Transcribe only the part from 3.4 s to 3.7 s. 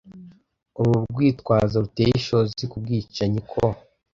ko